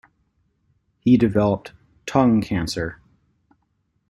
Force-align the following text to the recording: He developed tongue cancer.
He 0.97 1.15
developed 1.15 1.73
tongue 2.07 2.41
cancer. 2.41 2.99